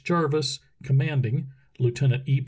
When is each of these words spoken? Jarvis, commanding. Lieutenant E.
Jarvis, 0.03 0.59
commanding. 0.81 1.51
Lieutenant 1.77 2.27
E. 2.27 2.39